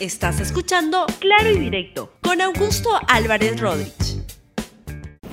Estás 0.00 0.38
escuchando 0.38 1.06
Claro 1.18 1.50
y 1.50 1.58
Directo 1.58 2.12
con 2.20 2.40
Augusto 2.40 2.88
Álvarez 3.08 3.60
Rodríguez. 3.60 4.22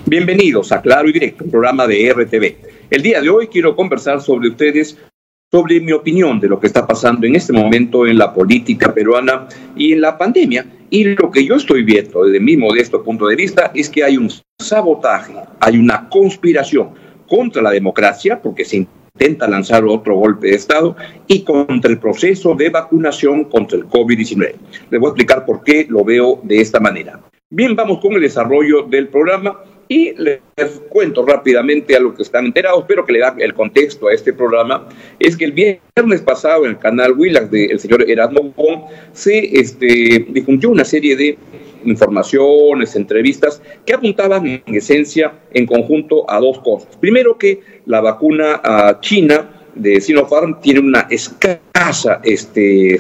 Bienvenidos 0.08 0.72
a 0.72 0.82
Claro 0.82 1.08
y 1.08 1.14
Directo, 1.14 1.44
un 1.44 1.52
programa 1.52 1.86
de 1.86 2.12
RTV. 2.12 2.56
El 2.90 3.04
día 3.04 3.22
de 3.22 3.30
hoy 3.30 3.48
quiero 3.48 3.76
conversar 3.76 4.22
sobre 4.22 4.50
ustedes, 4.50 4.98
sobre 5.52 5.80
mi 5.82 5.92
opinión 5.92 6.40
de 6.40 6.48
lo 6.48 6.60
que 6.60 6.66
está 6.66 6.88
pasando 6.88 7.28
en 7.28 7.36
este 7.36 7.54
momento 7.54 8.08
en 8.08 8.18
la 8.18 8.34
política 8.34 8.92
peruana 8.92 9.48
y 9.76 9.94
en 9.94 10.02
la 10.02 10.18
pandemia. 10.18 10.66
Y 10.90 11.04
lo 11.04 11.30
que 11.30 11.46
yo 11.46 11.58
estoy 11.58 11.84
viendo 11.84 12.26
desde 12.26 12.40
mi 12.40 12.58
modesto 12.58 13.04
punto 13.04 13.28
de 13.28 13.36
vista 13.36 13.72
es 13.76 13.88
que 13.88 14.04
hay 14.04 14.18
un 14.18 14.32
sabotaje, 14.60 15.36
hay 15.60 15.78
una 15.78 16.10
conspiración 16.10 16.90
contra 17.28 17.62
la 17.62 17.70
democracia, 17.70 18.42
porque 18.42 18.66
se 18.66 18.88
intenta 19.16 19.48
lanzar 19.48 19.86
otro 19.86 20.16
golpe 20.16 20.48
de 20.48 20.56
Estado 20.56 20.96
y 21.28 21.44
contra 21.44 21.90
el 21.90 22.00
proceso 22.00 22.54
de 22.54 22.70
vacunación 22.70 23.46
contra 23.46 23.78
el 23.78 23.86
COVID-19. 23.86 24.56
Les 24.90 25.00
voy 25.00 25.08
a 25.08 25.12
explicar 25.12 25.46
por 25.46 25.64
qué 25.64 25.86
lo 25.90 26.04
veo 26.04 26.40
de 26.44 26.60
esta 26.60 26.80
manera. 26.80 27.22
Bien, 27.50 27.76
vamos 27.76 28.00
con 28.02 28.14
el 28.14 28.22
desarrollo 28.22 28.84
del 28.84 29.08
programa 29.08 29.58
y 29.88 30.14
les 30.18 30.42
cuento 30.90 31.26
rápidamente 31.26 31.96
a 31.96 32.00
los 32.00 32.16
que 32.16 32.24
están 32.24 32.46
enterados, 32.46 32.86
pero 32.88 33.06
que 33.06 33.14
le 33.14 33.20
da 33.20 33.36
el 33.38 33.54
contexto 33.54 34.08
a 34.08 34.14
este 34.14 34.34
programa, 34.34 34.90
es 35.20 35.38
que 35.38 35.46
el 35.46 35.52
viernes 35.52 36.22
pasado 36.22 36.66
en 36.66 36.72
el 36.72 36.80
canal 36.80 37.14
Willax 37.14 37.52
del 37.52 37.80
señor 37.80 38.10
Erasmo 38.10 38.52
Bon 38.56 38.86
se 39.14 39.60
este, 39.60 40.26
difundió 40.30 40.72
una 40.72 40.84
serie 40.84 41.16
de 41.16 41.38
informaciones, 41.86 42.96
entrevistas, 42.96 43.62
que 43.86 43.94
apuntaban 43.94 44.46
en 44.46 44.62
esencia, 44.68 45.34
en 45.52 45.66
conjunto, 45.66 46.30
a 46.30 46.40
dos 46.40 46.60
cosas. 46.60 46.96
Primero, 46.98 47.38
que 47.38 47.62
la 47.86 48.02
vacuna 48.02 48.62
ah, 48.64 48.98
china 49.02 49.50
de 49.76 50.00
Sinopharm 50.00 50.62
tiene 50.62 50.80
una 50.80 51.08
escasa 51.10 52.22
este, 52.24 52.98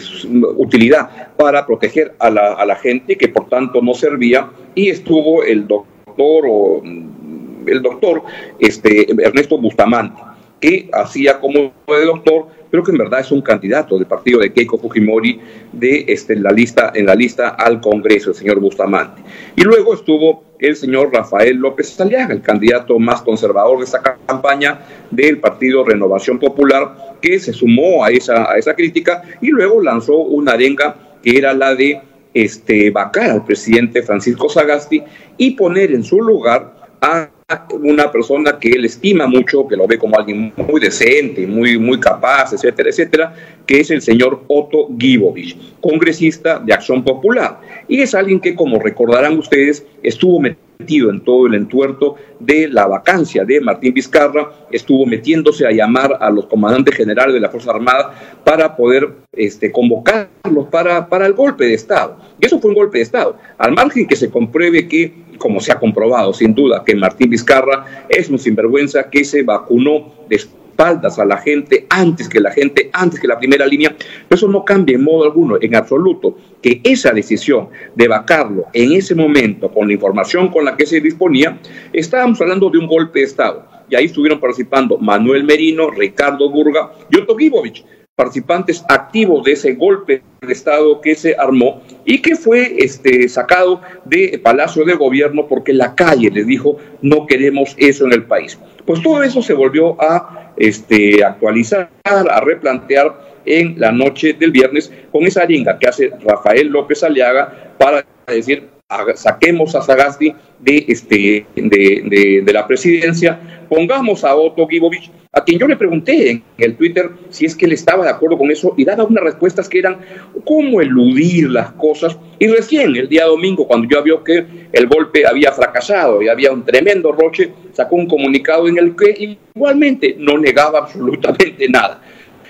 utilidad 0.57 1.33
para 1.35 1.65
proteger 1.65 2.13
a 2.19 2.29
la, 2.29 2.53
a 2.53 2.65
la 2.65 2.75
gente, 2.75 3.17
que 3.17 3.29
por 3.29 3.49
tanto 3.49 3.81
no 3.81 3.93
servía, 3.93 4.49
y 4.75 4.89
estuvo 4.89 5.43
el 5.43 5.67
doctor 5.67 6.43
o 6.47 6.81
mm, 6.83 7.67
el 7.67 7.81
doctor 7.81 8.23
este, 8.59 9.11
Ernesto 9.23 9.57
Bustamante, 9.57 10.21
que 10.65 10.89
hacía 10.91 11.39
como 11.39 11.73
de 11.87 12.05
doctor 12.05 12.47
creo 12.71 12.83
que 12.83 12.91
en 12.91 12.97
verdad 12.97 13.19
es 13.19 13.31
un 13.31 13.41
candidato 13.41 13.97
del 13.97 14.07
partido 14.07 14.39
de 14.39 14.51
Keiko 14.51 14.79
Fujimori 14.79 15.39
de 15.71 16.05
este, 16.07 16.35
la 16.35 16.51
lista, 16.51 16.91
en 16.95 17.05
la 17.05 17.13
lista 17.13 17.49
al 17.49 17.79
Congreso, 17.79 18.31
el 18.31 18.35
señor 18.35 18.59
Bustamante. 18.59 19.21
Y 19.55 19.61
luego 19.61 19.93
estuvo 19.93 20.43
el 20.59 20.75
señor 20.75 21.13
Rafael 21.13 21.55
López 21.57 22.01
Aliaga, 22.01 22.33
el 22.33 22.41
candidato 22.41 22.97
más 22.97 23.21
conservador 23.21 23.77
de 23.77 23.85
esta 23.85 24.01
campaña 24.01 24.79
del 25.11 25.39
partido 25.39 25.85
Renovación 25.85 26.39
Popular, 26.39 27.15
que 27.21 27.39
se 27.39 27.53
sumó 27.53 28.03
a 28.03 28.09
esa, 28.09 28.51
a 28.51 28.57
esa 28.57 28.73
crítica 28.73 29.21
y 29.39 29.51
luego 29.51 29.81
lanzó 29.81 30.17
una 30.17 30.53
arenga 30.53 30.97
que 31.23 31.37
era 31.37 31.53
la 31.53 31.75
de 31.75 32.01
este, 32.33 32.89
vacar 32.89 33.29
al 33.29 33.45
presidente 33.45 34.01
Francisco 34.01 34.49
Sagasti 34.49 35.01
y 35.37 35.51
poner 35.51 35.91
en 35.91 36.03
su 36.03 36.19
lugar 36.19 36.89
a 36.99 37.29
una 37.79 38.11
persona 38.11 38.57
que 38.57 38.69
él 38.69 38.85
estima 38.85 39.27
mucho, 39.27 39.67
que 39.67 39.75
lo 39.75 39.85
ve 39.85 39.99
como 39.99 40.17
alguien 40.17 40.51
muy 40.57 40.81
decente, 40.81 41.45
muy, 41.45 41.77
muy 41.77 41.99
capaz, 41.99 42.53
etcétera, 42.53 42.89
etcétera, 42.89 43.35
que 43.67 43.81
es 43.81 43.91
el 43.91 44.01
señor 44.01 44.43
Otto 44.47 44.89
Gibovich, 44.97 45.55
congresista 45.79 46.57
de 46.57 46.73
Acción 46.73 47.03
Popular. 47.03 47.61
Y 47.87 48.01
es 48.01 48.15
alguien 48.15 48.39
que, 48.39 48.55
como 48.55 48.79
recordarán 48.79 49.37
ustedes, 49.37 49.85
estuvo 50.01 50.39
metido 50.39 50.64
en 50.79 51.21
todo 51.21 51.47
el 51.47 51.55
entuerto 51.55 52.15
de 52.39 52.67
la 52.67 52.87
vacancia 52.87 53.45
de 53.45 53.61
Martín 53.61 53.93
Vizcarra, 53.93 54.51
estuvo 54.71 55.05
metiéndose 55.05 55.65
a 55.65 55.71
llamar 55.71 56.17
a 56.19 56.29
los 56.29 56.45
comandantes 56.45 56.95
generales 56.95 57.33
de 57.33 57.39
la 57.39 57.49
Fuerza 57.49 57.71
Armada 57.71 58.13
para 58.43 58.75
poder 58.75 59.09
este, 59.33 59.71
convocarlos 59.71 60.67
para, 60.69 61.07
para 61.07 61.25
el 61.25 61.33
golpe 61.33 61.65
de 61.65 61.73
Estado. 61.73 62.17
Y 62.39 62.45
eso 62.45 62.59
fue 62.59 62.69
un 62.71 62.75
golpe 62.75 62.97
de 62.97 63.03
Estado, 63.03 63.37
al 63.57 63.73
margen 63.73 64.07
que 64.07 64.15
se 64.15 64.29
compruebe 64.29 64.87
que 64.87 65.25
como 65.37 65.59
se 65.59 65.71
ha 65.71 65.79
comprobado 65.79 66.33
sin 66.33 66.55
duda 66.55 66.83
que 66.85 66.95
Martín 66.95 67.29
Vizcarra 67.29 68.05
es 68.09 68.29
un 68.29 68.39
sinvergüenza 68.39 69.09
que 69.09 69.25
se 69.25 69.43
vacunó 69.43 70.13
de 70.29 70.39
espaldas 70.75 71.17
a 71.19 71.25
la 71.25 71.37
gente 71.37 71.87
antes 71.89 72.27
que 72.27 72.41
la 72.41 72.51
gente, 72.51 72.89
antes 72.91 73.17
que 73.19 73.27
la 73.27 73.39
primera 73.39 73.65
línea, 73.65 73.95
eso 74.29 74.47
no 74.49 74.65
cambia 74.65 74.95
en 74.95 75.05
modo 75.05 75.23
alguno, 75.23 75.57
en 75.61 75.73
absoluto, 75.73 76.37
que 76.61 76.81
esa 76.83 77.11
decisión 77.11 77.69
de 77.95 78.09
vacarlo 78.09 78.65
en 78.73 78.91
ese 78.91 79.15
momento 79.15 79.71
con 79.71 79.87
la 79.87 79.93
información 79.93 80.49
con 80.49 80.65
la 80.65 80.75
que 80.75 80.85
se 80.85 80.99
disponía, 80.99 81.57
estábamos 81.93 82.41
hablando 82.41 82.69
de 82.69 82.77
un 82.77 82.87
golpe 82.87 83.19
de 83.19 83.25
Estado. 83.25 83.65
Y 83.89 83.95
ahí 83.95 84.05
estuvieron 84.05 84.39
participando 84.39 84.97
Manuel 84.97 85.45
Merino, 85.45 85.91
Ricardo 85.91 86.49
Burga 86.49 86.91
y 87.09 87.17
Otto 87.17 87.37
Gibovich 87.37 87.85
participantes 88.15 88.85
activos 88.87 89.43
de 89.43 89.51
ese 89.51 89.73
golpe 89.73 90.23
de 90.39 90.53
Estado 90.53 91.01
que 91.01 91.15
se 91.15 91.35
armó 91.37 91.81
y 92.05 92.21
que 92.21 92.37
fue 92.37 92.77
este, 92.79 93.27
sacado 93.27 93.81
de 94.05 94.39
Palacio 94.41 94.85
de 94.85 94.93
Gobierno 94.93 95.47
porque 95.47 95.73
la 95.73 95.95
calle 95.95 96.31
les 96.31 96.47
dijo 96.47 96.77
no 97.01 97.27
queremos 97.27 97.75
eso 97.77 98.05
en 98.05 98.13
el 98.13 98.23
país. 98.23 98.57
Pues 98.85 99.01
todo 99.01 99.21
eso 99.21 99.41
se 99.41 99.53
volvió 99.53 100.01
a 100.01 100.53
este, 100.55 101.25
actualizar, 101.25 101.89
a 102.05 102.39
replantear 102.39 103.41
en 103.45 103.79
la 103.79 103.91
noche 103.91 104.31
del 104.31 104.51
viernes 104.51 104.93
con 105.11 105.25
esa 105.25 105.41
arenga 105.41 105.77
que 105.77 105.89
hace 105.89 106.11
Rafael 106.23 106.67
López 106.67 107.03
Aliaga 107.03 107.75
para 107.77 108.05
decir 108.27 108.74
saquemos 109.15 109.75
a 109.75 109.81
Sagasti 109.81 110.31
de, 110.59 110.85
este, 110.87 111.47
de, 111.55 112.41
de, 112.43 112.53
la 112.53 112.67
presidencia, 112.67 113.65
pongamos 113.67 114.23
a 114.23 114.35
Otto 114.35 114.67
Gibovich, 114.67 115.09
a 115.31 115.43
quien 115.43 115.57
yo 115.57 115.67
le 115.67 115.75
pregunté 115.75 116.29
en 116.29 116.43
el 116.59 116.75
Twitter 116.75 117.09
si 117.29 117.45
es 117.45 117.55
que 117.55 117.65
él 117.65 117.71
estaba 117.71 118.05
de 118.05 118.11
acuerdo 118.11 118.37
con 118.37 118.51
eso 118.51 118.75
y 118.77 118.85
daba 118.85 119.03
unas 119.03 119.23
respuestas 119.23 119.67
que 119.67 119.79
eran 119.79 119.97
cómo 120.45 120.81
eludir 120.81 121.49
las 121.49 121.71
cosas. 121.73 122.15
Y 122.37 122.47
recién, 122.47 122.95
el 122.95 123.09
día 123.09 123.25
domingo, 123.25 123.67
cuando 123.67 123.87
yo 123.89 124.03
vio 124.03 124.23
que 124.23 124.45
el 124.71 124.87
golpe 124.87 125.25
había 125.25 125.51
fracasado 125.51 126.21
y 126.21 126.29
había 126.29 126.51
un 126.51 126.63
tremendo 126.63 127.11
roche, 127.11 127.51
sacó 127.73 127.95
un 127.95 128.07
comunicado 128.07 128.67
en 128.67 128.77
el 128.77 128.95
que 128.95 129.37
igualmente 129.55 130.15
no 130.19 130.37
negaba 130.37 130.79
absolutamente 130.79 131.67
nada. 131.67 132.01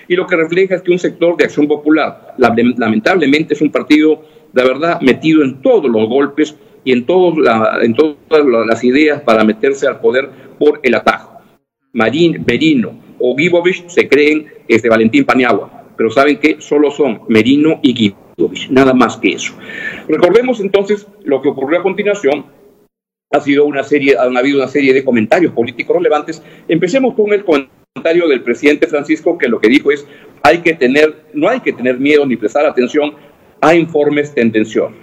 Y 0.08 0.16
lo 0.16 0.28
que 0.28 0.36
refleja 0.36 0.76
es 0.76 0.82
que 0.82 0.92
un 0.92 1.00
sector 1.00 1.36
de 1.38 1.46
acción 1.46 1.68
popular, 1.68 2.36
lamentablemente, 2.38 3.54
es 3.54 3.62
un 3.62 3.72
partido 3.72 4.24
de 4.54 4.64
verdad 4.64 5.02
metido 5.02 5.44
en 5.44 5.62
todos 5.62 5.90
los 5.90 6.08
golpes 6.08 6.56
y 6.84 6.92
en, 6.92 7.06
en 7.08 7.94
todas 7.96 8.68
las 8.68 8.84
ideas 8.84 9.22
para 9.22 9.44
meterse 9.44 9.88
al 9.88 10.00
poder 10.00 10.30
por 10.58 10.80
el 10.84 10.96
atajo. 10.96 11.42
Marín, 11.94 12.44
Merino 12.46 13.00
o 13.20 13.36
Gibovich 13.36 13.88
se 13.88 14.08
creen 14.08 14.48
este 14.68 14.90
Valentín 14.90 15.26
Paniagua, 15.26 15.86
pero 15.98 16.10
saben 16.10 16.38
que 16.38 16.58
solo 16.60 16.92
son 16.92 17.22
Merino 17.28 17.80
y 17.82 17.96
Gibovich, 17.96 18.70
nada 18.70 18.94
más 18.94 19.18
que 19.18 19.34
eso. 19.34 19.54
Recordemos 20.08 20.60
entonces 20.60 21.08
lo 21.24 21.42
que 21.42 21.50
ocurrió 21.50 21.80
a 21.80 21.84
continuación. 21.84 22.46
Ha 23.32 23.42
sido 23.42 23.66
una 23.66 23.84
serie, 23.84 24.18
han 24.18 24.38
habido 24.38 24.60
una 24.60 24.68
serie 24.68 24.94
de 24.94 25.04
comentarios 25.04 25.54
políticos 25.54 25.96
relevantes. 25.96 26.44
Empecemos 26.68 27.16
con 27.16 27.34
el 27.34 27.44
comentario 27.44 27.84
del 28.03 28.44
presidente 28.44 28.88
Francisco, 28.88 29.38
que 29.38 29.47
lo 29.47 29.59
que 29.59 29.69
dijo 29.69 29.89
es 29.89 30.06
hay 30.44 30.57
que 30.59 30.73
tener, 30.73 31.23
no 31.33 31.47
hay 31.47 31.61
que 31.61 31.72
tener 31.72 31.97
miedo 31.97 32.25
ni 32.25 32.35
prestar 32.35 32.66
atención 32.66 33.16
a 33.61 33.73
informes 33.73 34.33
tendenciosos. 34.35 34.97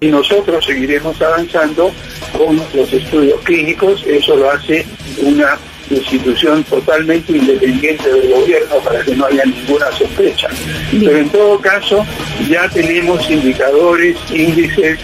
Y 0.00 0.08
nosotros 0.08 0.64
seguiremos 0.66 1.20
avanzando 1.22 1.90
con 2.36 2.56
los 2.74 2.92
estudios 2.92 3.40
clínicos, 3.40 4.04
eso 4.06 4.36
lo 4.36 4.50
hace 4.50 4.84
una 5.22 5.58
institución 5.90 6.62
totalmente 6.64 7.32
independiente 7.32 8.08
del 8.12 8.30
gobierno 8.30 8.76
para 8.84 9.02
que 9.02 9.16
no 9.16 9.24
haya 9.24 9.44
ninguna 9.46 9.90
sospecha. 9.90 10.48
Pero 10.92 11.16
en 11.16 11.28
todo 11.30 11.58
caso, 11.58 12.06
ya 12.48 12.68
tenemos 12.68 13.28
indicadores, 13.30 14.16
índices, 14.30 15.00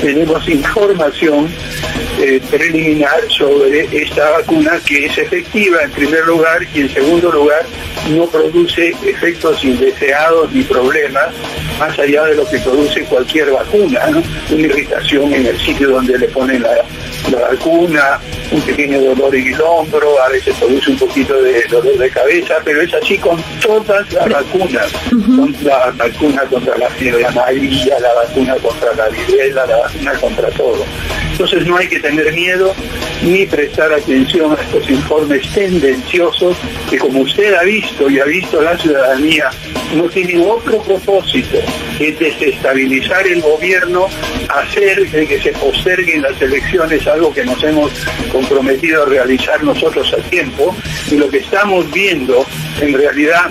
tenemos 0.00 0.46
información 0.48 1.48
eh, 2.18 2.40
preliminar 2.50 3.20
sobre 3.28 3.88
esta 4.02 4.30
vacuna 4.30 4.78
que 4.84 5.06
es 5.06 5.18
efectiva 5.18 5.82
en 5.82 5.90
primer 5.90 6.24
lugar 6.26 6.66
y 6.74 6.82
en 6.82 6.90
segundo 6.90 7.30
lugar 7.32 7.64
no 8.10 8.26
produce 8.26 8.90
efectos 9.06 9.64
indeseados 9.64 10.52
ni 10.52 10.62
problemas 10.62 11.28
más 11.78 11.98
allá 11.98 12.24
de 12.26 12.34
lo 12.34 12.48
que 12.48 12.58
produce 12.58 13.04
cualquier 13.04 13.50
vacuna, 13.50 14.00
una 14.50 14.60
irritación 14.60 15.32
en 15.32 15.46
el 15.46 15.58
sitio 15.58 15.90
donde 15.90 16.18
le 16.18 16.28
ponen 16.28 16.62
la, 16.62 16.84
vacuna, 17.32 18.20
un 18.50 18.60
pequeño 18.62 19.00
dolor 19.00 19.34
en 19.34 19.46
el 19.46 19.60
hombro, 19.60 20.22
a 20.22 20.28
veces 20.28 20.54
produce 20.56 20.90
un 20.90 20.98
poquito 20.98 21.40
de 21.42 21.62
dolor 21.64 21.96
de 21.96 22.10
cabeza, 22.10 22.54
pero 22.64 22.82
es 22.82 22.92
así 22.94 23.16
con 23.18 23.42
todas 23.60 24.12
las 24.12 24.28
vacunas, 24.28 24.92
la 25.62 25.92
vacuna 25.96 26.42
contra 26.42 26.76
la 26.78 26.90
fiebre 26.90 27.26
amarilla, 27.26 27.98
la 28.00 28.12
vacuna 28.14 28.56
contra 28.56 28.94
la 28.94 29.08
viruela, 29.08 29.66
la 29.66 29.76
vacuna 29.76 30.12
contra 30.14 30.50
todo. 30.50 30.84
Entonces 31.32 31.66
no 31.66 31.76
hay 31.76 31.88
que 31.88 32.00
tener 32.00 32.32
miedo 32.32 32.74
ni 33.22 33.46
prestar 33.46 33.92
atención 33.92 34.52
a 34.52 34.62
estos 34.62 34.88
informes 34.88 35.46
tendenciosos 35.52 36.56
que 36.88 36.98
como 36.98 37.20
usted 37.20 37.54
ha 37.54 37.62
visto 37.62 38.08
y 38.08 38.18
ha 38.18 38.24
visto 38.24 38.60
la 38.60 38.76
ciudadanía, 38.78 39.50
no 39.94 40.04
tienen 40.04 40.42
otro 40.48 40.82
propósito 40.82 41.58
que 41.98 42.12
desestabilizar 42.12 43.26
el 43.26 43.42
gobierno, 43.42 44.06
hacer 44.48 45.06
que 45.10 45.40
se 45.40 45.52
posterguen 45.52 46.22
las 46.22 46.40
elecciones, 46.40 47.06
algo 47.06 47.32
que 47.32 47.44
nos 47.44 47.62
hemos 47.62 47.92
comprometido 48.32 49.02
a 49.02 49.06
realizar 49.06 49.62
nosotros 49.62 50.12
a 50.14 50.22
tiempo, 50.30 50.74
y 51.10 51.16
lo 51.16 51.28
que 51.28 51.38
estamos 51.38 51.90
viendo 51.92 52.46
en 52.80 52.94
realidad 52.94 53.50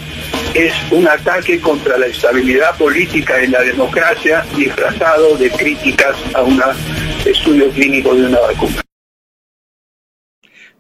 es 0.53 0.73
un 0.91 1.07
ataque 1.07 1.59
contra 1.59 1.97
la 1.97 2.07
estabilidad 2.07 2.75
política 2.77 3.43
y 3.43 3.47
la 3.47 3.61
democracia 3.61 4.43
disfrazado 4.55 5.37
de 5.37 5.51
críticas 5.51 6.15
a 6.33 6.41
un 6.41 6.59
estudio 7.23 7.69
clínico 7.69 8.15
de 8.15 8.25
una 8.25 8.39
vacuna. 8.39 8.88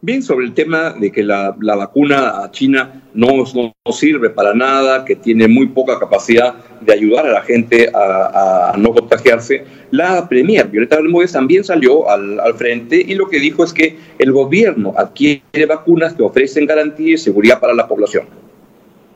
Bien, 0.01 0.23
sobre 0.23 0.45
el 0.45 0.53
tema 0.53 0.91
de 0.91 1.11
que 1.11 1.23
la, 1.23 1.53
vacuna 1.59 2.41
a 2.41 2.51
China 2.51 3.01
no, 3.13 3.43
no, 3.53 3.91
sirve 3.91 4.29
para 4.29 4.53
nada, 4.53 5.03
que 5.03 5.17
tiene 5.17 5.49
muy 5.49 5.67
poca 5.67 5.99
capacidad 5.99 6.55
de 6.79 6.93
ayudar 6.93 7.25
a 7.25 7.31
la 7.31 7.41
gente 7.41 7.91
a, 7.93 8.73
no 8.77 8.93
contagiarse, 8.93 9.65
la 9.91 10.29
Premier 10.29 10.67
Violeta 10.69 10.95
Bermúdez 10.95 11.33
también 11.33 11.65
salió 11.65 12.09
al, 12.09 12.39
al, 12.39 12.53
frente 12.53 12.95
y 12.95 13.13
lo 13.15 13.27
que 13.27 13.39
dijo 13.39 13.65
es 13.65 13.73
que 13.73 13.97
el 14.19 14.31
gobierno 14.31 14.93
adquiere 14.95 15.65
vacunas 15.67 16.13
que 16.13 16.23
ofrecen 16.23 16.65
garantía 16.65 17.15
y 17.15 17.17
seguridad 17.17 17.59
para 17.59 17.73
la 17.73 17.85
población. 17.85 18.23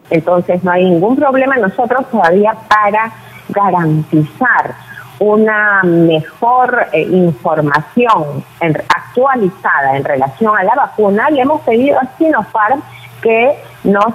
Entonces 0.09 0.61
no 0.65 0.71
hay 0.71 0.83
ningún 0.83 1.15
problema 1.15 1.55
nosotros 1.55 2.09
todavía 2.11 2.57
para 2.67 3.13
garantizar 3.47 4.75
una 5.23 5.81
mejor 5.83 6.87
eh, 6.91 7.01
información 7.01 8.43
actualizada 8.59 9.95
en 9.95 10.03
relación 10.03 10.57
a 10.57 10.63
la 10.63 10.75
vacuna, 10.75 11.29
le 11.29 11.41
hemos 11.41 11.61
pedido 11.61 11.97
a 11.97 12.07
Sinopharm 12.17 12.81
que 13.21 13.57
nos 13.85 14.13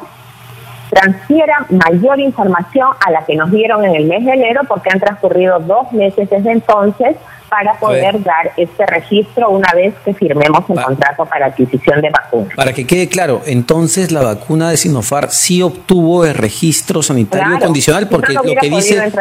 transfiera 0.90 1.66
mayor 1.70 2.20
información 2.20 2.90
a 3.04 3.10
la 3.10 3.24
que 3.24 3.36
nos 3.36 3.50
dieron 3.50 3.84
en 3.84 3.94
el 3.94 4.06
mes 4.06 4.24
de 4.24 4.32
enero, 4.32 4.62
porque 4.68 4.90
han 4.92 5.00
transcurrido 5.00 5.58
dos 5.60 5.92
meses 5.92 6.28
desde 6.28 6.52
entonces 6.52 7.16
para 7.48 7.74
poder 7.74 8.22
dar 8.22 8.52
este 8.56 8.84
registro 8.86 9.48
una 9.50 9.72
vez 9.74 9.94
que 10.04 10.12
firmemos 10.12 10.68
el 10.68 10.82
contrato 10.82 11.24
para 11.24 11.46
adquisición 11.46 12.02
de 12.02 12.10
vacunas. 12.10 12.17
Para 12.56 12.72
que 12.72 12.86
quede 12.86 13.08
claro, 13.08 13.42
entonces 13.46 14.12
la 14.12 14.22
vacuna 14.22 14.70
de 14.70 14.76
Sinopharm 14.76 15.30
sí 15.30 15.62
obtuvo 15.62 16.24
el 16.24 16.34
registro 16.34 17.02
sanitario 17.02 17.58
condicional 17.58 18.08
porque 18.08 18.32
lo 18.32 18.42
que 18.42 18.68
dice 18.68 19.12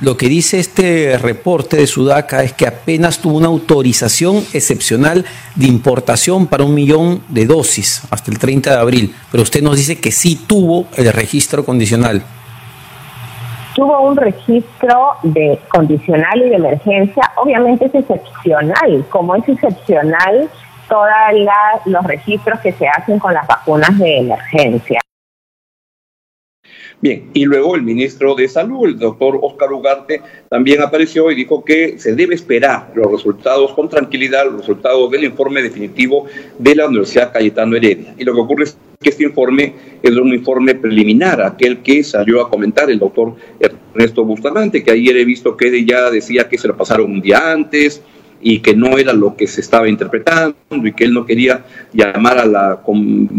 lo 0.00 0.16
que 0.16 0.28
dice 0.28 0.58
este 0.58 1.18
reporte 1.18 1.76
de 1.76 1.86
Sudaca 1.86 2.42
es 2.42 2.52
que 2.52 2.66
apenas 2.66 3.18
tuvo 3.18 3.38
una 3.38 3.48
autorización 3.48 4.36
excepcional 4.52 5.24
de 5.54 5.66
importación 5.66 6.46
para 6.46 6.64
un 6.64 6.74
millón 6.74 7.22
de 7.28 7.46
dosis 7.46 8.02
hasta 8.10 8.30
el 8.30 8.38
30 8.38 8.70
de 8.70 8.76
abril, 8.76 9.14
pero 9.30 9.42
usted 9.42 9.62
nos 9.62 9.76
dice 9.76 10.00
que 10.00 10.10
sí 10.10 10.36
tuvo 10.46 10.86
el 10.96 11.12
registro 11.12 11.64
condicional. 11.64 12.22
Tuvo 13.74 14.02
un 14.02 14.16
registro 14.16 15.14
de 15.24 15.58
condicional 15.68 16.40
y 16.40 16.48
de 16.50 16.56
emergencia, 16.56 17.32
obviamente 17.42 17.86
es 17.86 17.94
excepcional, 17.94 19.04
como 19.10 19.34
es 19.34 19.48
excepcional 19.48 20.48
todos 20.88 21.08
los 21.86 22.04
registros 22.04 22.60
que 22.60 22.72
se 22.72 22.86
hacen 22.88 23.18
con 23.18 23.34
las 23.34 23.46
vacunas 23.46 23.98
de 23.98 24.18
emergencia. 24.18 25.00
Bien, 27.00 27.28
y 27.34 27.44
luego 27.44 27.74
el 27.74 27.82
ministro 27.82 28.34
de 28.34 28.48
Salud, 28.48 28.86
el 28.86 28.98
doctor 28.98 29.38
Oscar 29.42 29.70
Ugarte, 29.72 30.22
también 30.48 30.80
apareció 30.80 31.30
y 31.30 31.34
dijo 31.34 31.62
que 31.62 31.98
se 31.98 32.14
debe 32.14 32.34
esperar 32.34 32.92
los 32.94 33.12
resultados 33.12 33.74
con 33.74 33.90
tranquilidad, 33.90 34.46
los 34.46 34.60
resultados 34.60 35.10
del 35.10 35.24
informe 35.24 35.60
definitivo 35.60 36.26
de 36.58 36.74
la 36.74 36.86
Universidad 36.86 37.30
Cayetano 37.30 37.76
Heredia. 37.76 38.14
Y 38.16 38.24
lo 38.24 38.32
que 38.32 38.40
ocurre 38.40 38.64
es 38.64 38.78
que 39.02 39.10
este 39.10 39.24
informe 39.24 39.74
es 40.02 40.12
un 40.12 40.32
informe 40.32 40.74
preliminar, 40.76 41.42
aquel 41.42 41.82
que 41.82 42.02
salió 42.02 42.40
a 42.40 42.48
comentar 42.48 42.88
el 42.90 42.98
doctor 42.98 43.34
Ernesto 43.60 44.24
Bustamante, 44.24 44.82
que 44.82 44.92
ayer 44.92 45.18
he 45.18 45.26
visto 45.26 45.58
que 45.58 45.84
ya 45.84 46.10
decía 46.10 46.48
que 46.48 46.56
se 46.56 46.68
lo 46.68 46.76
pasaron 46.76 47.10
un 47.10 47.20
día 47.20 47.52
antes 47.52 48.02
y 48.44 48.60
que 48.60 48.76
no 48.76 48.96
era 48.96 49.12
lo 49.12 49.34
que 49.34 49.48
se 49.48 49.60
estaba 49.60 49.88
interpretando 49.88 50.54
y 50.70 50.92
que 50.92 51.04
él 51.04 51.12
no 51.12 51.26
quería 51.26 51.64
llamar 51.92 52.38
a 52.38 52.46
la 52.46 52.80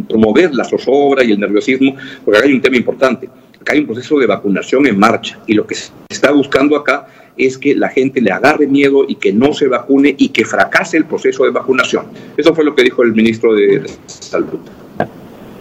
promover 0.09 0.53
la 0.53 0.65
zozobra 0.65 1.23
y 1.23 1.31
el 1.31 1.39
nerviosismo, 1.39 1.95
porque 2.25 2.39
acá 2.39 2.47
hay 2.47 2.53
un 2.53 2.61
tema 2.61 2.75
importante. 2.75 3.29
Acá 3.61 3.71
hay 3.73 3.79
un 3.79 3.85
proceso 3.85 4.19
de 4.19 4.27
vacunación 4.27 4.85
en 4.85 4.99
marcha 4.99 5.39
y 5.47 5.53
lo 5.53 5.65
que 5.65 5.75
se 5.75 5.91
está 6.09 6.31
buscando 6.31 6.75
acá 6.75 7.07
es 7.37 7.57
que 7.57 7.73
la 7.73 7.89
gente 7.89 8.19
le 8.19 8.31
agarre 8.31 8.67
miedo 8.67 9.05
y 9.07 9.15
que 9.15 9.31
no 9.31 9.53
se 9.53 9.67
vacune 9.67 10.13
y 10.17 10.29
que 10.29 10.43
fracase 10.43 10.97
el 10.97 11.05
proceso 11.05 11.45
de 11.45 11.51
vacunación. 11.51 12.07
Eso 12.35 12.53
fue 12.53 12.65
lo 12.65 12.75
que 12.75 12.83
dijo 12.83 13.03
el 13.03 13.13
ministro 13.13 13.53
de 13.53 13.83
Salud 14.07 14.59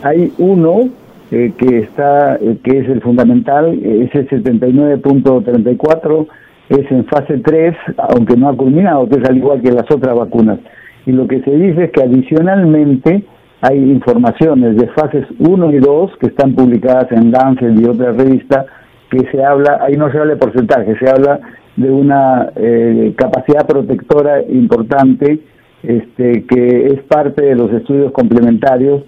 hay 0.04 0.32
uno 0.36 0.90
eh, 1.30 1.52
que 1.56 1.78
está 1.78 2.36
eh, 2.36 2.58
que 2.62 2.78
es 2.78 2.88
el 2.88 3.00
fundamental, 3.00 3.72
es 3.82 4.14
el 4.14 4.28
79.34, 4.28 6.26
es 6.68 6.90
en 6.90 7.04
fase 7.06 7.38
3, 7.38 7.74
aunque 8.14 8.36
no 8.36 8.48
ha 8.48 8.56
culminado, 8.56 9.08
que 9.08 9.20
es 9.20 9.28
al 9.28 9.36
igual 9.36 9.60
que 9.60 9.72
las 9.72 9.90
otras 9.90 10.14
vacunas. 10.16 10.58
Y 11.06 11.12
lo 11.12 11.26
que 11.26 11.40
se 11.42 11.50
dice 11.50 11.84
es 11.84 11.90
que 11.92 12.02
adicionalmente 12.02 13.24
hay 13.60 13.78
informaciones 13.78 14.76
de 14.76 14.88
fases 14.88 15.26
1 15.38 15.72
y 15.72 15.78
2 15.78 16.12
que 16.20 16.26
están 16.28 16.54
publicadas 16.54 17.10
en 17.12 17.30
Lancet 17.30 17.78
y 17.78 17.84
otra 17.84 18.12
revista 18.12 18.66
que 19.10 19.30
se 19.30 19.44
habla, 19.44 19.80
ahí 19.82 19.94
no 19.94 20.10
se 20.10 20.18
habla 20.18 20.34
de 20.34 20.40
porcentaje, 20.40 20.96
se 20.98 21.08
habla 21.08 21.40
de 21.76 21.90
una 21.90 22.50
eh, 22.56 23.14
capacidad 23.16 23.66
protectora 23.66 24.42
importante 24.42 25.40
este, 25.82 26.44
que 26.44 26.86
es 26.86 27.02
parte 27.02 27.44
de 27.44 27.54
los 27.54 27.70
estudios 27.72 28.12
complementarios 28.12 29.02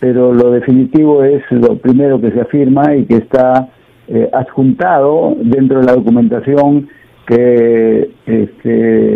pero 0.00 0.32
lo 0.32 0.50
definitivo 0.50 1.22
es 1.22 1.42
lo 1.50 1.76
primero 1.76 2.20
que 2.20 2.32
se 2.32 2.40
afirma 2.40 2.96
y 2.96 3.04
que 3.04 3.16
está 3.16 3.68
eh, 4.08 4.28
adjuntado 4.32 5.36
dentro 5.42 5.80
de 5.80 5.86
la 5.86 5.92
documentación 5.92 6.88
que 7.30 8.10
este, 8.26 9.14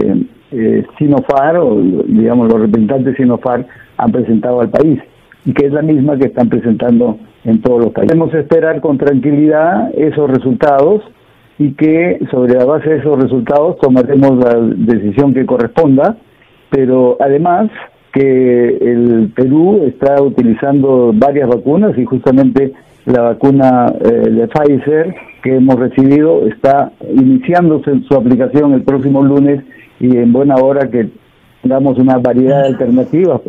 eh, 0.53 0.87
Sinofar, 0.99 1.57
o 1.57 1.81
digamos 2.07 2.49
los 2.49 2.61
representantes 2.61 3.07
de 3.07 3.17
Sinofar, 3.17 3.67
han 3.97 4.13
presentado 4.13 4.61
al 4.61 4.71
país 4.71 5.01
y 5.45 5.53
que 5.53 5.67
es 5.67 5.73
la 5.73 5.83
misma 5.83 6.17
que 6.17 6.27
están 6.27 6.49
presentando 6.49 7.19
en 7.45 7.61
todos 7.61 7.85
los 7.85 7.93
países. 7.93 8.17
Debemos 8.17 8.35
esperar 8.35 8.81
con 8.81 8.99
tranquilidad 8.99 9.91
esos 9.97 10.31
resultados 10.31 11.03
y 11.59 11.73
que 11.73 12.21
sobre 12.31 12.55
la 12.55 12.65
base 12.65 12.89
de 12.89 12.99
esos 12.99 13.21
resultados 13.21 13.79
tomaremos 13.79 14.39
la 14.39 14.61
decisión 14.61 15.35
que 15.35 15.45
corresponda, 15.45 16.17
pero 16.71 17.17
además 17.21 17.69
que 18.13 18.77
el 18.81 19.33
Perú 19.35 19.83
está 19.87 20.23
utilizando 20.23 21.13
varias 21.13 21.49
vacunas 21.49 21.99
y 21.99 22.05
justamente 22.05 22.73
la 23.07 23.21
vacuna 23.21 23.93
eh, 24.01 24.31
de 24.31 24.49
Pfizer 24.49 25.15
que 25.43 25.57
hemos 25.57 25.79
recibido 25.79 26.47
está 26.47 26.93
iniciándose 27.15 28.01
su 28.09 28.15
aplicación 28.15 28.73
el 28.73 28.83
próximo 28.83 29.23
lunes 29.23 29.63
y 30.01 30.17
en 30.17 30.33
buena 30.33 30.57
hora 30.57 30.91
que 30.91 31.11
tengamos 31.63 31.99
una 31.99 32.19
variedad 32.19 32.63
de 32.63 32.69
alternativas. 32.69 33.41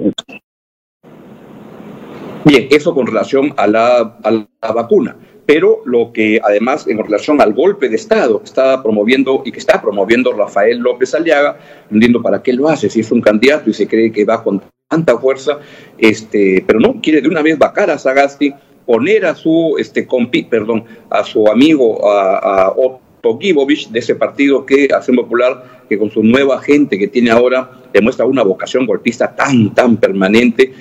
Bien, 2.43 2.67
eso 2.69 2.93
con 2.93 3.07
relación 3.07 3.53
a 3.57 3.67
la, 3.67 4.17
a 4.23 4.31
la 4.31 4.71
vacuna 4.73 5.15
pero 5.45 5.81
lo 5.85 6.11
que 6.11 6.39
además 6.43 6.87
en 6.87 6.97
relación 6.97 7.41
al 7.41 7.53
golpe 7.53 7.89
de 7.89 7.95
Estado 7.95 8.39
que 8.39 8.45
está 8.45 8.81
promoviendo 8.81 9.43
y 9.45 9.51
que 9.51 9.59
está 9.59 9.81
promoviendo 9.81 10.33
Rafael 10.33 10.79
López 10.79 11.13
Aliaga, 11.13 11.57
no 11.89 12.21
para 12.21 12.41
qué 12.41 12.53
lo 12.53 12.67
hace, 12.67 12.89
si 12.89 13.01
es 13.01 13.11
un 13.11 13.21
candidato 13.21 13.69
y 13.69 13.73
se 13.73 13.87
cree 13.87 14.11
que 14.11 14.25
va 14.25 14.43
con 14.43 14.61
tanta 14.89 15.17
fuerza, 15.17 15.59
este, 15.97 16.63
pero 16.65 16.79
no, 16.79 16.99
quiere 17.01 17.21
de 17.21 17.27
una 17.27 17.41
vez 17.41 17.57
vacar 17.57 17.89
a 17.89 17.97
Sagasti, 17.97 18.53
poner 18.85 19.25
a 19.25 19.35
su 19.35 19.75
este 19.77 20.05
compi, 20.05 20.43
perdón, 20.43 20.85
a 21.09 21.23
su 21.23 21.47
amigo 21.47 22.09
a, 22.09 22.37
a 22.37 22.73
Otto 22.75 23.39
Gibovich 23.39 23.89
de 23.89 23.99
ese 23.99 24.15
partido 24.15 24.65
que 24.65 24.89
hace 24.95 25.13
Popular, 25.13 25.83
que 25.89 25.97
con 25.97 26.11
su 26.11 26.23
nueva 26.23 26.61
gente 26.61 26.97
que 26.97 27.07
tiene 27.07 27.31
ahora 27.31 27.71
demuestra 27.93 28.25
una 28.25 28.43
vocación 28.43 28.85
golpista 28.85 29.35
tan, 29.35 29.73
tan 29.73 29.97
permanente, 29.97 30.73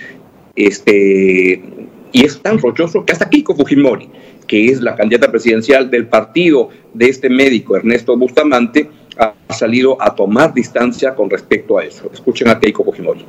este, 0.57 1.63
y 2.13 2.25
es 2.25 2.41
tan 2.41 2.59
rochoso 2.59 3.05
que 3.05 3.13
hasta 3.13 3.29
Kiko 3.29 3.55
Fujimori 3.55 4.09
que 4.47 4.67
es 4.69 4.81
la 4.81 4.95
candidata 4.95 5.31
presidencial 5.31 5.91
del 5.91 6.07
partido 6.07 6.69
de 6.93 7.09
este 7.09 7.29
médico, 7.29 7.77
Ernesto 7.77 8.17
Bustamante, 8.17 8.89
ha 9.17 9.35
salido 9.51 10.01
a 10.01 10.15
tomar 10.15 10.53
distancia 10.53 11.15
con 11.15 11.31
respecto 11.31 11.79
a 11.79 11.85
eso. 11.85 12.11
Escuchen 12.13 12.49
a 12.49 12.59
Keiko 12.59 12.85
Fujimori. 12.85 13.25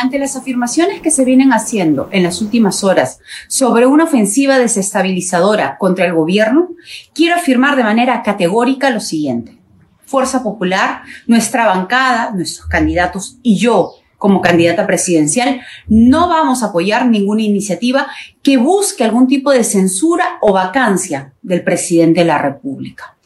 Ante 0.00 0.20
las 0.20 0.36
afirmaciones 0.36 1.00
que 1.00 1.10
se 1.10 1.24
vienen 1.24 1.52
haciendo 1.52 2.08
en 2.12 2.22
las 2.22 2.40
últimas 2.40 2.84
horas 2.84 3.18
sobre 3.48 3.84
una 3.84 4.04
ofensiva 4.04 4.56
desestabilizadora 4.56 5.76
contra 5.76 6.06
el 6.06 6.14
gobierno, 6.14 6.68
quiero 7.12 7.34
afirmar 7.34 7.74
de 7.74 7.82
manera 7.82 8.22
categórica 8.22 8.90
lo 8.90 9.00
siguiente. 9.00 9.58
Fuerza 10.06 10.44
Popular, 10.44 11.02
nuestra 11.26 11.66
bancada, 11.66 12.30
nuestros 12.30 12.68
candidatos 12.68 13.40
y 13.42 13.58
yo 13.58 13.94
como 14.18 14.40
candidata 14.40 14.86
presidencial, 14.86 15.62
no 15.88 16.28
vamos 16.28 16.62
a 16.62 16.66
apoyar 16.66 17.08
ninguna 17.08 17.42
iniciativa 17.42 18.06
que 18.40 18.56
busque 18.56 19.02
algún 19.02 19.26
tipo 19.26 19.50
de 19.50 19.64
censura 19.64 20.38
o 20.40 20.52
vacancia 20.52 21.32
del 21.42 21.64
presidente 21.64 22.20
de 22.20 22.26
la 22.26 22.38
República. 22.38 23.17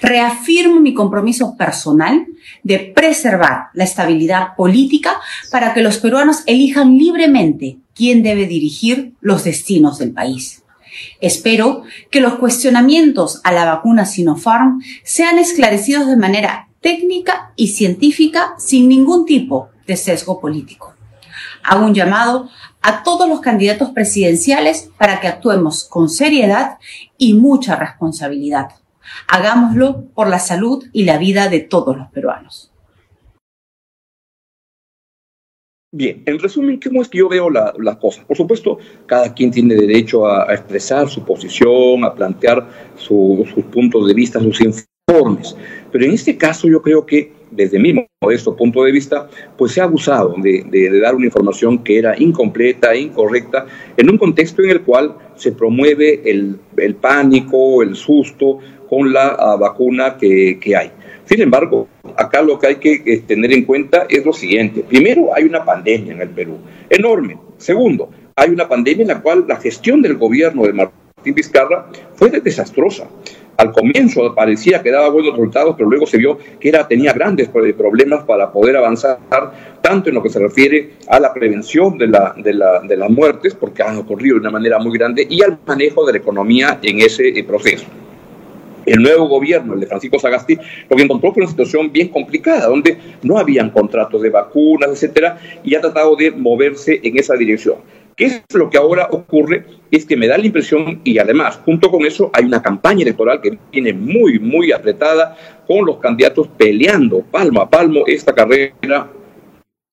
Reafirmo 0.00 0.80
mi 0.80 0.94
compromiso 0.94 1.56
personal 1.56 2.26
de 2.62 2.78
preservar 2.78 3.68
la 3.74 3.84
estabilidad 3.84 4.56
política 4.56 5.20
para 5.50 5.74
que 5.74 5.82
los 5.82 5.98
peruanos 5.98 6.42
elijan 6.46 6.96
libremente 6.98 7.78
quién 7.94 8.22
debe 8.22 8.46
dirigir 8.46 9.14
los 9.20 9.44
destinos 9.44 9.98
del 9.98 10.12
país. 10.12 10.64
Espero 11.20 11.82
que 12.10 12.20
los 12.20 12.34
cuestionamientos 12.34 13.40
a 13.44 13.52
la 13.52 13.64
vacuna 13.64 14.06
Sinopharm 14.06 14.82
sean 15.04 15.38
esclarecidos 15.38 16.08
de 16.08 16.16
manera 16.16 16.68
técnica 16.80 17.52
y 17.56 17.68
científica 17.68 18.54
sin 18.58 18.88
ningún 18.88 19.26
tipo 19.26 19.68
de 19.86 19.96
sesgo 19.96 20.40
político. 20.40 20.94
Hago 21.62 21.84
un 21.84 21.94
llamado 21.94 22.48
a 22.82 23.02
todos 23.02 23.28
los 23.28 23.40
candidatos 23.40 23.90
presidenciales 23.90 24.90
para 24.96 25.20
que 25.20 25.28
actuemos 25.28 25.84
con 25.84 26.08
seriedad 26.08 26.78
y 27.18 27.34
mucha 27.34 27.76
responsabilidad. 27.76 28.70
Hagámoslo 29.28 30.06
por 30.14 30.28
la 30.28 30.38
salud 30.38 30.84
y 30.92 31.04
la 31.04 31.18
vida 31.18 31.48
de 31.48 31.60
todos 31.60 31.96
los 31.96 32.08
peruanos. 32.08 32.70
Bien, 35.92 36.22
en 36.24 36.38
resumen, 36.38 36.78
¿cómo 36.78 37.02
es 37.02 37.08
que 37.08 37.18
yo 37.18 37.28
veo 37.28 37.50
las 37.50 37.96
cosas? 37.96 38.24
Por 38.24 38.36
supuesto, 38.36 38.78
cada 39.06 39.34
quien 39.34 39.50
tiene 39.50 39.74
derecho 39.74 40.24
a, 40.24 40.54
expresar 40.54 41.08
su 41.08 41.24
posición, 41.24 42.04
a 42.04 42.14
plantear 42.14 42.64
sus 42.94 43.64
puntos 43.72 44.06
de 44.06 44.14
vista, 44.14 44.38
sus 44.38 44.60
informes. 44.60 45.56
Pero 45.90 46.04
en 46.04 46.12
este 46.12 46.36
caso 46.36 46.68
yo 46.68 46.80
creo 46.80 47.04
que, 47.04 47.32
desde 47.50 47.80
mi 47.80 48.06
modesto 48.22 48.54
punto 48.54 48.84
de 48.84 48.92
vista, 48.92 49.28
pues 49.58 49.72
se 49.72 49.80
ha 49.80 49.84
abusado 49.84 50.36
de, 50.38 51.00
dar 51.00 51.16
una 51.16 51.26
información 51.26 51.82
que 51.82 51.98
era 51.98 52.16
incompleta, 52.16 52.94
incorrecta, 52.94 53.66
en 53.96 54.10
un 54.10 54.16
contexto 54.16 54.62
en 54.62 54.70
el 54.70 54.82
cual 54.82 55.16
se 55.34 55.50
promueve 55.50 56.22
el, 56.30 56.94
pánico, 57.00 57.82
el 57.82 57.96
susto 57.96 58.60
con 58.90 59.12
la 59.12 59.28
ah, 59.28 59.56
vacuna 59.56 60.18
que 60.18 60.76
hay. 60.76 60.90
Sin 61.30 61.40
embargo, 61.42 61.86
acá 62.16 62.42
lo 62.42 62.58
que 62.58 62.66
hay 62.66 62.76
que 62.76 63.02
eh, 63.06 63.22
tener 63.24 63.52
en 63.52 63.64
cuenta 63.64 64.04
es 64.08 64.26
lo 64.26 64.32
siguiente. 64.32 64.82
Primero, 64.82 65.30
hay 65.32 65.44
una 65.44 65.64
pandemia 65.64 66.12
en 66.12 66.20
el 66.20 66.30
Perú, 66.30 66.58
enorme. 66.88 67.38
Segundo, 67.56 68.10
hay 68.34 68.50
una 68.50 68.68
pandemia 68.68 69.02
en 69.02 69.08
la 69.08 69.22
cual 69.22 69.44
la 69.46 69.54
gestión 69.54 70.02
del 70.02 70.16
gobierno 70.16 70.64
de 70.64 70.72
Martín 70.72 71.34
Vizcarra 71.34 71.86
fue 72.14 72.30
desastrosa. 72.30 73.06
Al 73.58 73.70
comienzo 73.70 74.34
parecía 74.34 74.82
que 74.82 74.90
daba 74.90 75.08
buenos 75.10 75.34
resultados, 75.34 75.76
pero 75.76 75.88
luego 75.88 76.04
se 76.04 76.18
vio 76.18 76.36
que 76.58 76.68
era, 76.68 76.88
tenía 76.88 77.12
grandes 77.12 77.48
problemas 77.48 78.24
para 78.24 78.50
poder 78.50 78.76
avanzar, 78.76 79.20
tanto 79.82 80.08
en 80.08 80.16
lo 80.16 80.24
que 80.24 80.30
se 80.30 80.40
refiere 80.40 80.94
a 81.06 81.20
la 81.20 81.32
prevención 81.32 81.96
de, 81.96 82.08
la, 82.08 82.34
de, 82.36 82.54
la, 82.54 82.80
de 82.80 82.96
las 82.96 83.08
muertes, 83.08 83.54
porque 83.54 83.84
han 83.84 83.98
ocurrido 83.98 84.34
de 84.34 84.40
una 84.40 84.50
manera 84.50 84.80
muy 84.80 84.98
grande, 84.98 85.28
y 85.30 85.44
al 85.44 85.60
manejo 85.64 86.04
de 86.06 86.14
la 86.14 86.18
economía 86.18 86.80
en 86.82 87.00
ese 87.00 87.28
eh, 87.28 87.44
proceso 87.44 87.86
el 88.92 89.02
nuevo 89.02 89.28
gobierno, 89.28 89.74
el 89.74 89.80
de 89.80 89.86
Francisco 89.86 90.18
Sagasti, 90.18 90.56
lo 90.88 90.96
que 90.96 91.02
encontró 91.02 91.32
fue 91.32 91.42
una 91.42 91.50
situación 91.50 91.92
bien 91.92 92.08
complicada, 92.08 92.66
donde 92.66 92.96
no 93.22 93.38
habían 93.38 93.70
contratos 93.70 94.22
de 94.22 94.30
vacunas, 94.30 94.90
etcétera, 94.90 95.38
y 95.62 95.74
ha 95.74 95.80
tratado 95.80 96.16
de 96.16 96.30
moverse 96.30 97.00
en 97.02 97.18
esa 97.18 97.34
dirección. 97.34 97.76
¿Qué 98.16 98.26
es 98.26 98.42
lo 98.52 98.68
que 98.68 98.76
ahora 98.76 99.08
ocurre? 99.10 99.64
Es 99.90 100.04
que 100.04 100.16
me 100.16 100.26
da 100.26 100.36
la 100.36 100.44
impresión, 100.44 101.00
y 101.04 101.18
además, 101.18 101.60
junto 101.64 101.90
con 101.90 102.04
eso, 102.04 102.30
hay 102.34 102.44
una 102.44 102.60
campaña 102.60 103.02
electoral 103.02 103.40
que 103.40 103.58
viene 103.72 103.92
muy, 103.92 104.38
muy 104.38 104.72
apretada, 104.72 105.36
con 105.66 105.86
los 105.86 105.98
candidatos 105.98 106.48
peleando 106.48 107.22
palmo 107.22 107.60
a 107.62 107.70
palmo 107.70 108.04
esta 108.06 108.34
carrera, 108.34 109.10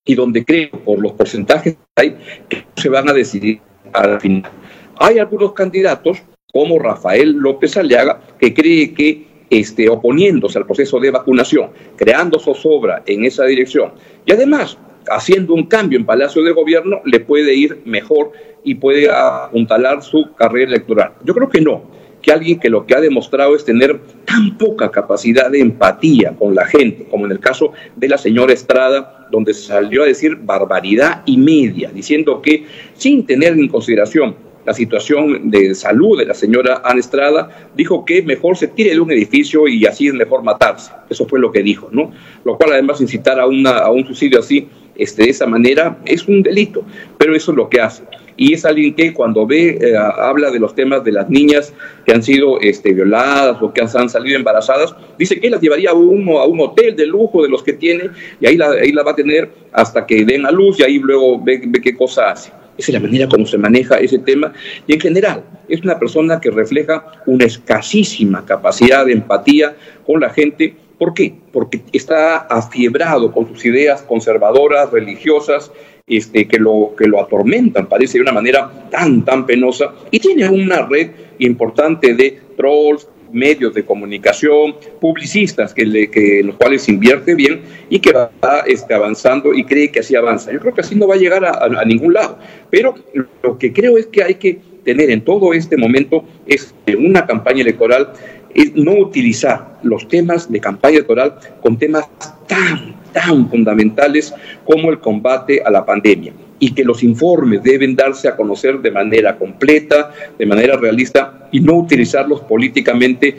y 0.05 0.15
donde 0.15 0.43
creo, 0.43 0.71
por 0.71 0.99
los 0.99 1.13
porcentajes 1.13 1.77
hay, 1.95 2.17
que 2.49 2.65
se 2.75 2.89
van 2.89 3.09
a 3.09 3.13
decidir 3.13 3.59
al 3.93 4.19
final. 4.19 4.51
Hay 4.97 5.19
algunos 5.19 5.53
candidatos 5.53 6.23
como 6.57 6.79
Rafael 6.79 7.33
López 7.33 7.77
Aliaga, 7.77 8.19
que 8.39 8.51
cree 8.51 8.91
que 8.91 9.27
este, 9.47 9.87
oponiéndose 9.89 10.57
al 10.57 10.65
proceso 10.65 10.99
de 10.99 11.11
vacunación, 11.11 11.69
creando 11.95 12.39
zozobra 12.39 13.03
en 13.05 13.25
esa 13.25 13.43
dirección 13.45 13.91
y 14.25 14.31
además 14.31 14.75
haciendo 15.07 15.53
un 15.53 15.67
cambio 15.67 15.99
en 15.99 16.05
Palacio 16.07 16.41
de 16.41 16.53
Gobierno, 16.53 17.01
le 17.05 17.19
puede 17.19 17.53
ir 17.53 17.83
mejor 17.85 18.31
y 18.63 18.73
puede 18.73 19.07
apuntalar 19.07 20.01
su 20.01 20.33
carrera 20.33 20.71
electoral. 20.71 21.11
Yo 21.23 21.35
creo 21.35 21.47
que 21.47 21.61
no, 21.61 21.83
que 22.23 22.31
alguien 22.31 22.59
que 22.59 22.71
lo 22.71 22.87
que 22.87 22.95
ha 22.95 23.01
demostrado 23.01 23.55
es 23.55 23.63
tener 23.63 24.01
tan 24.25 24.57
poca 24.57 24.89
capacidad 24.89 25.51
de 25.51 25.59
empatía 25.59 26.33
con 26.39 26.55
la 26.55 26.65
gente, 26.65 27.05
como 27.05 27.27
en 27.27 27.33
el 27.33 27.39
caso 27.39 27.71
de 27.95 28.09
la 28.09 28.17
señora 28.17 28.51
Estrada, 28.51 29.27
donde 29.29 29.53
salió 29.53 30.01
a 30.01 30.07
decir 30.07 30.35
barbaridad 30.37 31.21
y 31.27 31.37
media, 31.37 31.91
diciendo 31.93 32.41
que 32.41 32.65
sin 32.95 33.27
tener 33.27 33.53
en 33.53 33.67
consideración 33.67 34.46
la 34.67 34.73
situación 34.73 35.49
de 35.49 35.73
salud 35.73 36.19
de 36.19 36.25
la 36.25 36.33
señora 36.33 36.81
Ana 36.83 36.99
Estrada, 36.99 37.69
dijo 37.73 38.03
que 38.03 38.21
mejor 38.21 38.57
se 38.57 38.67
tire 38.67 38.91
de 38.91 38.99
un 38.99 39.09
edificio 39.09 39.65
y 39.65 39.85
así 39.85 40.09
es 40.09 40.13
mejor 40.13 40.43
matarse. 40.43 40.91
Eso 41.09 41.25
fue 41.25 41.39
lo 41.39 41.53
que 41.53 41.63
dijo, 41.63 41.87
¿no? 41.89 42.11
Lo 42.43 42.57
cual 42.57 42.73
además 42.73 42.99
incitar 42.99 43.39
a, 43.39 43.47
una, 43.47 43.77
a 43.77 43.89
un 43.91 44.05
suicidio 44.05 44.39
así, 44.39 44.67
este, 44.97 45.23
de 45.23 45.29
esa 45.29 45.45
manera, 45.45 45.99
es 46.03 46.27
un 46.27 46.43
delito, 46.43 46.83
pero 47.17 47.33
eso 47.33 47.51
es 47.51 47.57
lo 47.57 47.69
que 47.69 47.79
hace 47.79 48.03
y 48.39 48.53
es 48.53 48.65
alguien 48.65 48.93
que 48.93 49.13
cuando 49.13 49.47
ve, 49.47 49.79
eh, 49.81 49.97
habla 49.97 50.51
de 50.51 50.59
los 50.59 50.75
temas 50.75 51.03
de 51.03 51.11
las 51.11 51.27
niñas 51.27 51.73
que 52.05 52.13
han 52.13 52.21
sido 52.21 52.59
este, 52.61 52.93
violadas 52.93 53.57
o 53.61 53.73
que 53.73 53.81
han, 53.81 54.09
salido 54.09 54.37
embarazadas, 54.37 54.95
dice 55.17 55.39
que 55.39 55.49
las 55.49 55.59
llevaría 55.59 55.89
a 55.89 55.93
un, 55.93 56.29
a 56.29 56.45
un 56.45 56.59
hotel 56.59 56.95
de 56.95 57.07
lujo 57.07 57.41
de 57.41 57.49
los 57.49 57.63
que 57.63 57.73
tiene 57.73 58.11
y 58.39 58.45
ahí 58.45 58.55
la, 58.55 58.69
ahí 58.69 58.91
la 58.91 59.01
va 59.01 59.11
a 59.11 59.15
tener 59.15 59.49
hasta 59.71 60.05
que 60.05 60.23
den 60.23 60.45
a 60.45 60.51
luz 60.51 60.79
y 60.79 60.83
ahí 60.83 60.99
luego 60.99 61.41
ve, 61.43 61.63
ve 61.65 61.81
qué 61.81 61.95
cosa 61.95 62.29
hace. 62.29 62.51
Esa 62.77 62.91
es 62.91 62.93
la 62.93 62.99
manera 62.99 63.27
como 63.27 63.45
se 63.45 63.57
maneja 63.57 63.97
ese 63.97 64.19
tema. 64.19 64.53
Y 64.85 64.93
en 64.93 64.99
general, 64.99 65.43
es 65.67 65.81
una 65.81 65.97
persona 65.99 66.39
que 66.39 66.51
refleja 66.51 67.23
una 67.25 67.45
escasísima 67.45 68.45
capacidad 68.45 69.05
de 69.05 69.13
empatía 69.13 69.75
con 70.05 70.21
la 70.21 70.29
gente. 70.29 70.75
¿Por 70.97 71.13
qué? 71.13 71.33
Porque 71.51 71.81
está 71.91 72.37
afiebrado 72.37 73.31
con 73.31 73.47
sus 73.47 73.65
ideas 73.65 74.01
conservadoras, 74.01 74.91
religiosas, 74.91 75.71
este, 76.07 76.47
que, 76.47 76.57
lo, 76.57 76.93
que 76.97 77.05
lo 77.05 77.21
atormentan, 77.21 77.87
parece 77.87 78.17
de 78.17 78.21
una 78.21 78.31
manera 78.31 78.87
tan, 78.89 79.25
tan 79.25 79.45
penosa, 79.45 79.93
y 80.09 80.19
tiene 80.19 80.47
una 80.47 80.87
red 80.87 81.11
importante 81.39 82.13
de 82.13 82.39
trolls, 82.55 83.07
medios 83.31 83.73
de 83.73 83.85
comunicación, 83.85 84.75
publicistas 84.99 85.73
que, 85.73 85.85
le, 85.85 86.09
que 86.09 86.41
los 86.43 86.55
cuales 86.55 86.87
invierte 86.89 87.35
bien 87.35 87.61
y 87.89 87.99
que 87.99 88.11
va 88.11 88.29
este, 88.65 88.93
avanzando 88.93 89.53
y 89.53 89.63
cree 89.63 89.91
que 89.91 89.99
así 89.99 90.15
avanza. 90.15 90.51
Yo 90.51 90.59
creo 90.59 90.73
que 90.73 90.81
así 90.81 90.95
no 90.95 91.07
va 91.07 91.15
a 91.15 91.17
llegar 91.17 91.45
a, 91.45 91.85
ningún 91.85 92.13
lado, 92.13 92.37
pero 92.69 92.95
lo 93.43 93.57
que 93.57 93.71
creo 93.71 93.97
es 93.97 94.07
que 94.07 94.23
hay 94.23 94.35
que 94.35 94.59
tener 94.83 95.09
en 95.09 95.21
todo 95.21 95.53
este 95.53 95.77
momento 95.77 96.23
es 96.45 96.73
una 96.97 97.25
campaña 97.25 97.61
electoral 97.61 98.13
es 98.55 98.73
no 98.73 98.93
utilizar 98.93 99.77
los 99.83 100.07
temas 100.07 100.51
de 100.51 100.59
campaña 100.59 100.95
electoral 100.95 101.35
con 101.61 101.77
temas 101.77 102.07
tan, 102.47 102.95
tan 103.11 103.49
fundamentales 103.49 104.33
como 104.65 104.89
el 104.89 104.99
combate 104.99 105.61
a 105.63 105.69
la 105.69 105.85
pandemia 105.85 106.33
y 106.59 106.73
que 106.73 106.83
los 106.83 107.03
informes 107.03 107.63
deben 107.63 107.95
darse 107.95 108.27
a 108.27 108.35
conocer 108.35 108.79
de 108.79 108.91
manera 108.91 109.37
completa, 109.37 110.11
de 110.37 110.45
manera 110.45 110.77
realista 110.77 111.47
y 111.51 111.59
no 111.59 111.75
utilizarlos 111.75 112.41
políticamente 112.41 113.37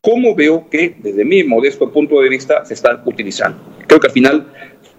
como 0.00 0.34
veo 0.34 0.68
que 0.68 0.94
desde 0.98 1.24
mi 1.24 1.44
modesto 1.44 1.90
punto 1.90 2.20
de 2.20 2.28
vista 2.28 2.64
se 2.64 2.74
están 2.74 3.00
utilizando. 3.06 3.58
Creo 3.86 4.00
que 4.00 4.08
al 4.08 4.12
final 4.12 4.46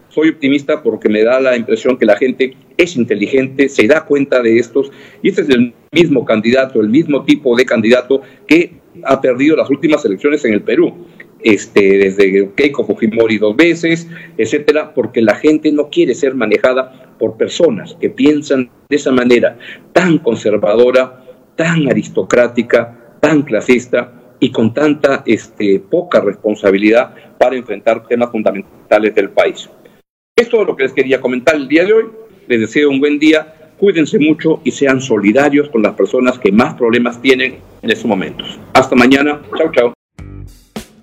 soy 0.10 0.29
optimista 0.29 0.81
porque 0.81 1.10
me 1.10 1.24
da 1.24 1.39
la 1.39 1.55
impresión 1.55 1.98
que 1.98 2.05
la 2.05 2.17
gente 2.17 2.55
es 2.77 2.95
inteligente, 2.95 3.69
se 3.69 3.88
da 3.88 4.05
cuenta 4.05 4.41
de 4.41 4.57
estos 4.57 4.91
y 5.22 5.29
este 5.29 5.41
es 5.41 5.50
el 5.50 5.74
mismo 5.91 6.25
candidato, 6.25 6.81
el 6.81 6.89
mismo 6.89 7.24
tipo 7.24 7.55
de 7.55 7.65
candidato 7.65 8.22
que 8.48 8.75
ha 9.03 9.22
perdido 9.22 9.55
las 9.55 9.69
últimas 9.69 10.03
elecciones 10.05 10.43
en 10.45 10.53
el 10.53 10.62
Perú 10.62 11.05
este, 11.46 12.00
desde 12.00 12.50
Keiko 12.56 12.84
Fujimori 12.84 13.38
dos 13.38 13.56
veces, 13.56 14.10
etcétera, 14.36 14.96
porque 14.96 15.22
la 15.22 15.36
gente 15.36 15.72
no 15.72 15.90
quiere 15.90 16.16
ser 16.16 16.34
manejada 16.34 17.14
por 17.20 17.38
personas 17.38 17.96
que 18.02 18.10
piensan 18.10 18.72
de 18.90 18.96
esa 18.96 19.12
manera 19.12 19.58
tan 19.94 20.18
conservadora, 20.18 21.24
tan 21.56 21.88
aristocrática, 21.88 23.18
tan 23.22 23.44
clasista 23.44 24.12
y 24.40 24.52
con 24.52 24.74
tanta 24.74 25.22
este, 25.28 25.80
poca 25.80 26.20
responsabilidad 26.20 27.14
para 27.38 27.56
enfrentar 27.56 28.08
temas 28.08 28.32
fundamentales 28.32 29.14
del 29.14 29.30
país. 29.30 29.70
Esto 30.36 30.62
es 30.62 30.68
lo 30.68 30.75
que 30.75 30.84
les 30.84 30.94
quería 30.94 31.22
comentar 31.22 31.56
el 31.56 31.68
día 31.68 31.86
de 31.86 31.94
hoy. 31.94 32.06
Les 32.48 32.60
deseo 32.60 32.90
un 32.90 33.00
buen 33.00 33.20
día, 33.20 33.72
cuídense 33.78 34.18
mucho 34.18 34.62
y 34.64 34.72
sean 34.72 35.00
solidarios 35.00 35.70
con 35.70 35.84
las 35.84 35.94
personas 35.94 36.40
que 36.40 36.52
más 36.52 36.74
problemas 36.74 37.22
tienen 37.22 37.58
en 37.84 37.92
estos 37.92 38.06
momentos. 38.06 38.60
Hasta 38.74 38.96
mañana. 38.96 39.42
Chao, 39.56 39.72
chao. 39.72 39.95